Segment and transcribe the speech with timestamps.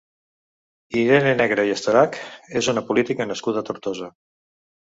[1.01, 2.19] Irene Negre i Estorach
[2.63, 4.13] és una política nascuda a Tortosa.